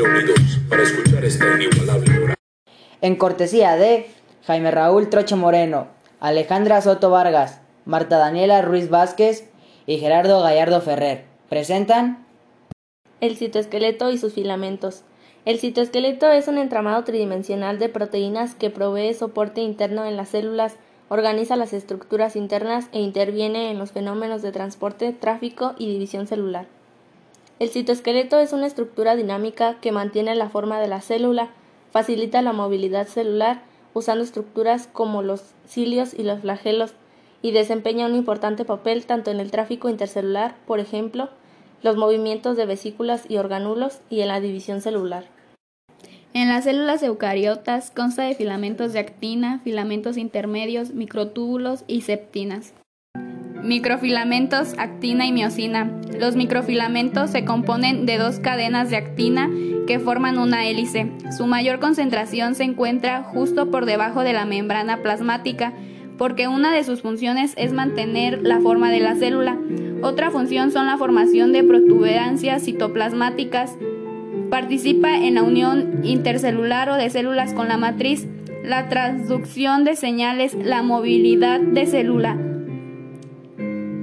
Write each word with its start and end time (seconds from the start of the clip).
oídos 0.00 0.60
para 0.68 0.82
escuchar 0.82 1.24
esta 1.24 1.44
inigualable 1.54 2.18
hora. 2.18 2.34
En 3.00 3.16
cortesía 3.16 3.76
de 3.76 4.10
Jaime 4.46 4.70
Raúl 4.70 5.10
Troche 5.10 5.36
Moreno, 5.36 5.88
Alejandra 6.20 6.80
Soto 6.80 7.10
Vargas, 7.10 7.60
Marta 7.84 8.18
Daniela 8.18 8.62
Ruiz 8.62 8.88
Vázquez 8.88 9.50
y 9.86 9.98
Gerardo 9.98 10.40
Gallardo 10.42 10.80
Ferrer. 10.80 11.24
Presentan 11.48 12.24
el 13.20 13.36
citoesqueleto 13.36 14.10
y 14.10 14.18
sus 14.18 14.32
filamentos. 14.32 15.02
El 15.44 15.58
citoesqueleto 15.58 16.30
es 16.30 16.48
un 16.48 16.58
entramado 16.58 17.02
tridimensional 17.04 17.78
de 17.78 17.88
proteínas 17.88 18.54
que 18.54 18.70
provee 18.70 19.12
soporte 19.14 19.60
interno 19.60 20.04
en 20.04 20.16
las 20.16 20.30
células, 20.30 20.76
organiza 21.08 21.56
las 21.56 21.72
estructuras 21.72 22.36
internas 22.36 22.86
e 22.92 23.00
interviene 23.00 23.70
en 23.70 23.78
los 23.78 23.90
fenómenos 23.90 24.40
de 24.40 24.52
transporte, 24.52 25.12
tráfico 25.12 25.74
y 25.78 25.92
división 25.92 26.26
celular. 26.26 26.66
El 27.62 27.68
citoesqueleto 27.68 28.40
es 28.40 28.52
una 28.52 28.66
estructura 28.66 29.14
dinámica 29.14 29.76
que 29.80 29.92
mantiene 29.92 30.34
la 30.34 30.48
forma 30.48 30.80
de 30.80 30.88
la 30.88 31.00
célula, 31.00 31.50
facilita 31.92 32.42
la 32.42 32.52
movilidad 32.52 33.06
celular 33.06 33.62
usando 33.94 34.24
estructuras 34.24 34.88
como 34.92 35.22
los 35.22 35.44
cilios 35.64 36.12
y 36.12 36.24
los 36.24 36.40
flagelos 36.40 36.94
y 37.40 37.52
desempeña 37.52 38.06
un 38.06 38.16
importante 38.16 38.64
papel 38.64 39.06
tanto 39.06 39.30
en 39.30 39.38
el 39.38 39.52
tráfico 39.52 39.88
intercelular, 39.88 40.56
por 40.66 40.80
ejemplo, 40.80 41.28
los 41.84 41.96
movimientos 41.96 42.56
de 42.56 42.66
vesículas 42.66 43.30
y 43.30 43.36
organulos 43.36 44.00
y 44.10 44.22
en 44.22 44.28
la 44.28 44.40
división 44.40 44.80
celular. 44.80 45.26
En 46.34 46.48
las 46.48 46.64
células 46.64 47.04
eucariotas 47.04 47.92
consta 47.92 48.24
de 48.24 48.34
filamentos 48.34 48.92
de 48.92 48.98
actina, 48.98 49.60
filamentos 49.62 50.16
intermedios, 50.16 50.94
microtúbulos 50.94 51.84
y 51.86 52.00
septinas. 52.00 52.74
Microfilamentos, 53.62 54.74
actina 54.76 55.24
y 55.24 55.32
miosina. 55.32 55.88
Los 56.18 56.34
microfilamentos 56.34 57.30
se 57.30 57.44
componen 57.44 58.06
de 58.06 58.18
dos 58.18 58.40
cadenas 58.40 58.90
de 58.90 58.96
actina 58.96 59.48
que 59.86 60.00
forman 60.00 60.38
una 60.38 60.66
hélice. 60.66 61.12
Su 61.36 61.46
mayor 61.46 61.78
concentración 61.78 62.56
se 62.56 62.64
encuentra 62.64 63.22
justo 63.22 63.70
por 63.70 63.86
debajo 63.86 64.22
de 64.22 64.32
la 64.32 64.46
membrana 64.46 64.98
plasmática, 65.02 65.72
porque 66.18 66.48
una 66.48 66.72
de 66.72 66.82
sus 66.82 67.02
funciones 67.02 67.54
es 67.56 67.72
mantener 67.72 68.42
la 68.42 68.60
forma 68.60 68.90
de 68.90 69.00
la 69.00 69.14
célula. 69.14 69.56
Otra 70.02 70.32
función 70.32 70.72
son 70.72 70.86
la 70.86 70.98
formación 70.98 71.52
de 71.52 71.62
protuberancias 71.62 72.64
citoplasmáticas. 72.64 73.76
Participa 74.50 75.18
en 75.18 75.36
la 75.36 75.44
unión 75.44 76.00
intercelular 76.02 76.90
o 76.90 76.96
de 76.96 77.10
células 77.10 77.54
con 77.54 77.68
la 77.68 77.76
matriz, 77.76 78.26
la 78.64 78.88
transducción 78.88 79.84
de 79.84 79.94
señales, 79.94 80.54
la 80.54 80.82
movilidad 80.82 81.60
de 81.60 81.86
célula. 81.86 82.51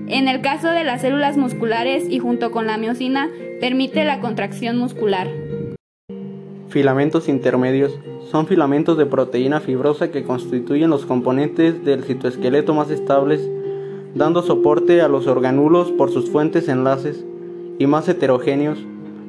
En 0.10 0.28
el 0.28 0.42
caso 0.42 0.70
de 0.70 0.84
las 0.84 1.02
células 1.02 1.38
musculares 1.38 2.10
y 2.10 2.18
junto 2.18 2.50
con 2.50 2.66
la 2.66 2.80
miosina, 2.80 3.30
permite 3.62 4.06
la 4.06 4.20
contracción 4.22 4.76
muscular. 4.76 5.28
Filamentos 6.70 7.30
intermedios 7.30 8.00
son 8.32 8.48
filamentos 8.48 8.98
de 8.98 9.06
proteína 9.06 9.60
fibrosa 9.60 10.10
que 10.10 10.24
constituyen 10.24 10.90
los 10.90 11.06
componentes 11.06 11.86
del 11.86 12.04
citoesqueleto 12.04 12.74
más 12.74 12.90
estables, 12.90 13.48
dando 14.16 14.42
soporte 14.42 15.02
a 15.02 15.08
los 15.08 15.28
organulos 15.28 15.92
por 15.92 16.12
sus 16.12 16.32
fuentes 16.32 16.70
enlaces 16.70 17.24
y 17.78 17.86
más 17.86 18.10
heterogéneos. 18.10 18.80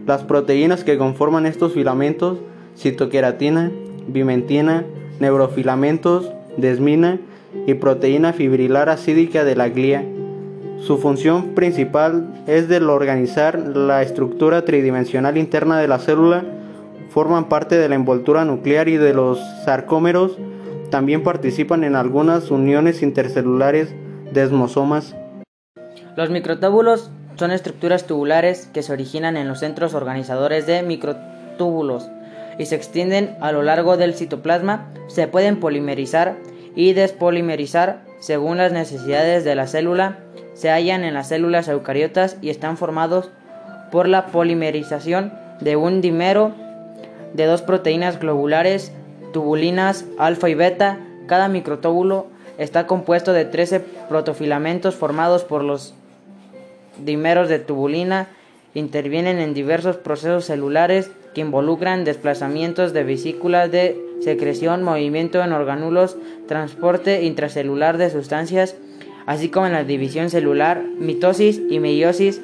Las 0.07 0.25
proteínas 0.25 0.83
que 0.83 0.97
conforman 0.97 1.45
estos 1.45 1.75
filamentos, 1.75 2.39
citoqueratina, 2.75 3.71
bimentina, 4.09 4.87
neurofilamentos, 5.19 6.33
desmina 6.57 7.21
y 7.67 7.75
proteína 7.75 8.33
fibrilar 8.33 8.89
acídica 8.89 9.45
de 9.45 9.57
la 9.57 9.69
glía. 9.69 10.07
Su 10.81 10.99
función 10.99 11.55
principal 11.55 12.45
es 12.47 12.69
de 12.69 12.79
organizar 12.79 13.59
la 13.59 14.03
estructura 14.03 14.65
tridimensional 14.65 15.37
interna 15.37 15.79
de 15.79 15.89
la 15.89 15.99
célula 15.99 16.45
forman 17.11 17.49
parte 17.49 17.77
de 17.77 17.89
la 17.89 17.97
envoltura 17.97 18.45
nuclear 18.45 18.89
y 18.89 18.97
de 18.97 19.13
los 19.13 19.39
sarcómeros. 19.65 20.39
También 20.91 21.23
participan 21.23 21.85
en 21.85 21.97
algunas 21.97 22.51
uniones 22.51 23.03
intercelulares 23.03 23.95
de 24.33 24.43
esmosomas. 24.43 25.15
Los 26.17 26.31
microtúbulos 26.31 27.11
son 27.37 27.51
estructuras 27.51 28.07
tubulares 28.07 28.69
que 28.73 28.83
se 28.83 28.93
originan 28.93 29.37
en 29.37 29.49
los 29.49 29.61
centros 29.61 29.95
organizadores 29.95 30.67
de 30.67 30.83
microtúbulos 30.83 32.09
y 32.59 32.67
se 32.67 32.77
extienden 32.77 33.37
a 33.41 33.53
lo 33.53 33.63
largo 33.63 33.97
del 33.97 34.15
citoplasma. 34.15 34.93
Se 35.09 35.27
pueden 35.27 35.59
polimerizar 35.61 36.37
y 36.75 36.93
despolimerizar 36.93 38.05
según 38.21 38.59
las 38.59 38.73
necesidades 38.73 39.45
de 39.45 39.55
la 39.55 39.67
célula. 39.67 40.19
Se 40.61 40.69
hallan 40.69 41.05
en 41.05 41.15
las 41.15 41.29
células 41.29 41.69
eucariotas 41.69 42.37
y 42.43 42.51
están 42.51 42.77
formados 42.77 43.31
por 43.91 44.07
la 44.07 44.27
polimerización 44.27 45.33
de 45.63 45.77
un 45.77 46.03
dimero 46.03 46.53
de 47.33 47.47
dos 47.47 47.63
proteínas 47.63 48.21
globulares, 48.21 48.93
tubulinas 49.33 50.05
alfa 50.19 50.51
y 50.51 50.55
beta. 50.55 50.99
Cada 51.27 51.49
microtúbulo 51.49 52.27
está 52.59 52.87
compuesto 52.87 53.33
de 53.33 53.47
13 53.47 53.81
protofilamentos 54.11 54.97
formados 54.97 55.45
por 55.45 55.65
los 55.65 55.95
dimeros 57.03 57.49
de 57.49 57.59
tubulina. 57.59 58.29
Intervienen 58.75 59.39
en 59.39 59.55
diversos 59.55 59.97
procesos 59.97 60.45
celulares 60.45 61.11
que 61.33 61.41
involucran 61.41 62.05
desplazamientos 62.05 62.93
de 62.93 63.05
vesículas 63.05 63.73
de 63.73 63.99
secreción, 64.23 64.83
movimiento 64.83 65.43
en 65.43 65.55
organulos, 65.55 66.19
transporte 66.47 67.23
intracelular 67.23 67.97
de 67.97 68.11
sustancias, 68.11 68.77
así 69.31 69.49
como 69.49 69.67
en 69.67 69.73
la 69.73 69.85
división 69.85 70.29
celular, 70.29 70.83
mitosis 70.99 71.63
y 71.71 71.79
meiosis, 71.79 72.41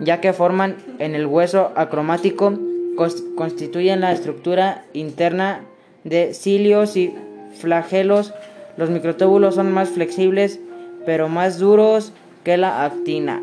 ya 0.00 0.22
que 0.22 0.32
forman 0.32 0.76
en 0.98 1.14
el 1.14 1.26
hueso 1.26 1.72
acromático 1.76 2.58
constituyen 3.36 4.00
la 4.00 4.12
estructura 4.12 4.86
interna 4.94 5.60
de 6.04 6.32
cilios 6.32 6.96
y 6.96 7.12
flagelos. 7.58 8.32
Los 8.78 8.88
microtúbulos 8.88 9.56
son 9.56 9.72
más 9.72 9.90
flexibles, 9.90 10.58
pero 11.04 11.28
más 11.28 11.58
duros 11.58 12.14
que 12.44 12.56
la 12.56 12.86
actina. 12.86 13.42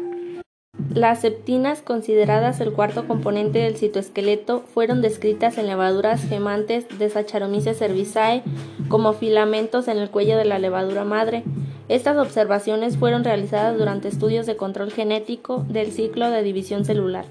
Las 0.92 1.22
septinas, 1.22 1.84
consideradas 1.84 2.60
el 2.60 2.74
cuarto 2.74 3.06
componente 3.06 3.60
del 3.60 3.78
citoesqueleto, 3.78 4.62
fueron 4.62 5.04
descritas 5.04 5.60
en 5.60 5.68
levaduras 5.68 6.24
gemantes 6.28 6.88
de 6.98 7.08
Saccharomyces 7.12 7.78
cerevisiae 7.78 8.42
como 8.88 9.14
filamentos 9.14 9.88
en 9.88 10.00
el 10.00 10.10
cuello 10.10 10.38
de 10.38 10.46
la 10.46 10.58
levadura 10.58 11.04
madre. 11.04 11.44
Estas 11.90 12.18
observaciones 12.18 12.98
fueron 12.98 13.24
realizadas 13.24 13.76
durante 13.78 14.08
estudios 14.08 14.46
de 14.46 14.56
control 14.56 14.92
genético 14.92 15.66
del 15.68 15.92
ciclo 15.92 16.30
de 16.30 16.44
división 16.44 16.86
celular. 16.86 17.26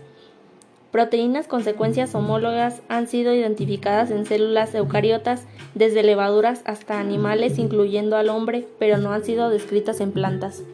Proteínas 0.91 1.47
con 1.47 1.63
secuencias 1.63 2.15
homólogas 2.17 2.83
han 2.89 3.07
sido 3.07 3.33
identificadas 3.33 4.11
en 4.11 4.27
células 4.27 4.75
eucariotas, 4.75 5.47
desde 5.75 6.03
levaduras 6.03 6.63
hasta 6.65 6.99
animales, 6.99 7.59
incluyendo 7.59 8.17
al 8.17 8.31
hombre, 8.31 8.67
pero 8.81 8.99
no 8.99 9.13
han 9.13 9.23
sido 9.23 9.49
descritas 9.49 10.01
en 10.01 10.11
plantas. 10.11 10.65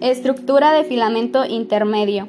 Estructura 0.00 0.72
de 0.72 0.84
filamento 0.84 1.46
intermedio. 1.46 2.28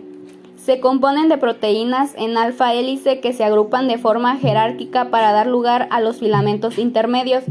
Se 0.56 0.80
componen 0.80 1.28
de 1.28 1.38
proteínas 1.38 2.14
en 2.16 2.38
alfa 2.38 2.74
hélice 2.74 3.20
que 3.20 3.34
se 3.34 3.44
agrupan 3.44 3.90
de 3.90 3.98
forma 3.98 4.38
jerárquica 4.38 5.10
para 5.10 5.34
dar 5.34 5.48
lugar 5.48 5.90
a 5.92 6.00
los 6.00 6.20
filamentos 6.20 6.78
intermedios. 6.78 7.44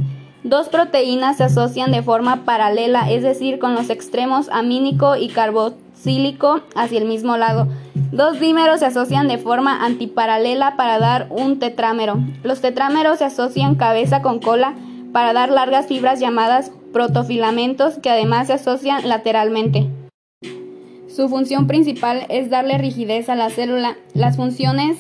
Dos 0.45 0.69
proteínas 0.69 1.37
se 1.37 1.45
asocian 1.45 1.93
de 1.93 2.03
forma 2.03 2.45
paralela, 2.45 3.09
es 3.11 3.23
decir, 3.23 3.61
con 3.61 3.75
los 3.75 3.91
extremos 3.91 4.49
amínico 4.51 5.15
y 5.15 5.29
carboxílico 5.29 6.63
hacia 6.75 6.99
el 6.99 7.05
mismo 7.05 7.37
lado. 7.37 7.69
Dos 8.11 8.41
dímeros 8.41 8.81
se 8.81 8.87
asocian 8.87 9.29
de 9.29 9.39
forma 9.39 9.85
antiparalela 9.85 10.77
para 10.77 10.99
dar 10.99 11.29
un 11.31 11.61
tetrámero. 11.61 12.19
Los 12.43 12.61
tetrámeros 12.61 13.21
se 13.21 13.25
asocian 13.25 13.77
cabeza 13.77 14.21
con 14.21 14.41
cola 14.41 14.75
para 15.13 15.33
dar 15.33 15.51
largas 15.51 15.87
fibras 15.87 16.19
llamadas 16.19 16.73
protofilamentos 16.93 17.99
que 17.99 18.11
además 18.11 18.49
se 18.49 18.55
asocian 18.55 19.09
lateralmente. 19.09 19.87
Su 21.09 21.29
función 21.29 21.69
principal 21.69 22.27
es 22.31 22.51
darle 22.51 22.79
rigidez 22.79 23.29
a 23.29 23.37
la 23.37 23.51
célula. 23.51 23.97
Las 24.13 24.37
funciones 24.37 24.99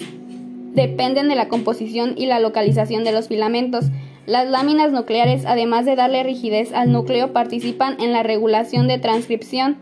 dependen 0.72 1.28
de 1.28 1.34
la 1.34 1.48
composición 1.48 2.14
y 2.16 2.26
la 2.26 2.38
localización 2.38 3.02
de 3.02 3.12
los 3.12 3.28
filamentos. 3.28 3.86
Las 4.26 4.48
láminas 4.48 4.92
nucleares, 4.92 5.44
además 5.46 5.84
de 5.84 5.96
darle 5.96 6.22
rigidez 6.22 6.72
al 6.72 6.92
núcleo, 6.92 7.32
participan 7.32 8.00
en 8.00 8.12
la 8.12 8.22
regulación 8.22 8.86
de 8.86 8.98
transcripción. 8.98 9.78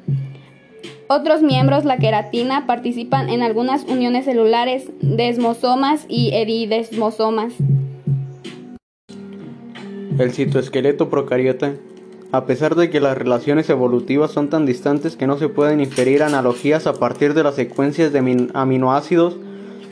Otros 1.08 1.42
miembros, 1.42 1.84
la 1.84 1.98
queratina, 1.98 2.66
participan 2.66 3.28
en 3.28 3.42
algunas 3.42 3.84
uniones 3.84 4.24
celulares, 4.24 4.90
desmosomas 5.02 6.06
y 6.08 6.30
eridesmosomas. 6.32 7.52
El 10.18 10.32
citoesqueleto 10.32 11.10
procariota. 11.10 11.74
A 12.32 12.46
pesar 12.46 12.76
de 12.76 12.88
que 12.88 13.00
las 13.00 13.18
relaciones 13.18 13.68
evolutivas 13.68 14.30
son 14.30 14.48
tan 14.48 14.64
distantes 14.64 15.16
que 15.16 15.26
no 15.26 15.36
se 15.36 15.48
pueden 15.48 15.80
inferir 15.80 16.22
analogías 16.22 16.86
a 16.86 16.94
partir 16.94 17.34
de 17.34 17.42
las 17.42 17.56
secuencias 17.56 18.12
de 18.12 18.48
aminoácidos, 18.54 19.36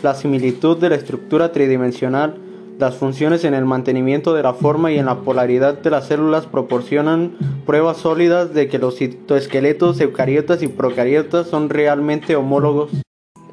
la 0.03 0.15
similitud 0.15 0.79
de 0.79 0.91
la 0.91 0.95
estructura 0.95 1.53
tridimensional 1.53 2.48
las 2.79 2.97
funciones 2.97 3.45
en 3.45 3.55
el 3.55 3.65
mantenimiento 3.65 4.35
de 4.35 4.43
la 4.43 4.55
forma 4.55 4.93
y 4.93 4.99
en 4.99 5.07
la 5.07 5.17
polaridad 5.17 5.79
de 5.79 5.91
las 5.91 6.07
células 6.07 6.47
proporcionan 6.47 7.37
pruebas 7.67 7.99
sólidas 7.99 8.55
de 8.55 8.69
que 8.69 8.79
los 8.79 8.97
citoesqueletos 8.97 10.01
eucariotas 10.01 10.63
y 10.63 10.69
procariotas 10.69 11.49
son 11.49 11.71
realmente 11.71 12.37
homólogos. 12.37 12.91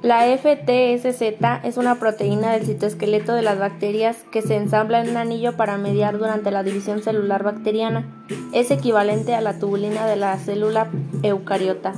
La 0.04 0.26
FTSZ 0.38 1.22
es 1.64 1.78
una 1.78 1.96
proteína 1.96 2.54
del 2.54 2.66
citoesqueleto 2.66 3.34
de 3.34 3.42
las 3.42 3.58
bacterias 3.58 4.18
que 4.32 4.44
se 4.44 4.56
ensambla 4.56 5.02
en 5.02 5.10
un 5.10 5.18
anillo 5.18 5.58
para 5.58 5.78
mediar 5.78 6.20
durante 6.20 6.52
la 6.52 6.62
división 6.62 7.02
celular 7.02 7.42
bacteriana. 7.42 8.24
Es 8.54 8.70
equivalente 8.70 9.34
a 9.34 9.42
la 9.42 9.58
tubulina 9.58 10.06
de 10.06 10.18
la 10.18 10.38
célula 10.38 10.92
eucariota. 11.24 11.94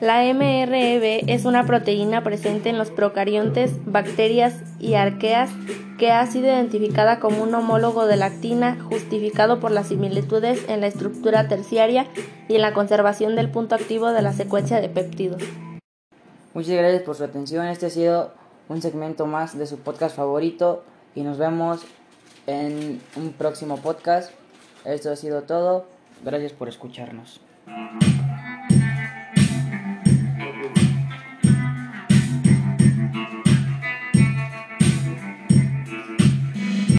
La 0.00 0.22
MREB 0.22 1.24
es 1.26 1.46
una 1.46 1.64
proteína 1.64 2.22
presente 2.22 2.68
en 2.68 2.76
los 2.76 2.90
procariontes, 2.90 3.72
bacterias 3.86 4.54
y 4.78 4.92
arqueas 4.92 5.50
que 5.98 6.12
ha 6.12 6.26
sido 6.26 6.48
identificada 6.48 7.18
como 7.18 7.42
un 7.42 7.54
homólogo 7.54 8.06
de 8.06 8.16
la 8.16 8.26
actina, 8.26 8.76
justificado 8.90 9.58
por 9.58 9.70
las 9.70 9.88
similitudes 9.88 10.68
en 10.68 10.82
la 10.82 10.88
estructura 10.88 11.48
terciaria 11.48 12.06
y 12.46 12.56
en 12.56 12.60
la 12.60 12.74
conservación 12.74 13.36
del 13.36 13.50
punto 13.50 13.74
activo 13.74 14.12
de 14.12 14.20
la 14.20 14.34
secuencia 14.34 14.82
de 14.82 14.90
péptidos. 14.90 15.42
Muchas 16.52 16.76
gracias 16.76 17.02
por 17.02 17.16
su 17.16 17.24
atención. 17.24 17.66
Este 17.66 17.86
ha 17.86 17.90
sido 17.90 18.34
un 18.68 18.82
segmento 18.82 19.24
más 19.24 19.56
de 19.56 19.66
su 19.66 19.78
podcast 19.78 20.14
favorito 20.14 20.84
y 21.14 21.22
nos 21.22 21.38
vemos 21.38 21.86
en 22.46 23.00
un 23.16 23.32
próximo 23.32 23.78
podcast. 23.78 24.30
Esto 24.84 25.10
ha 25.10 25.16
sido 25.16 25.44
todo. 25.44 25.86
Gracias 26.22 26.52
por 26.52 26.68
escucharnos. 26.68 27.40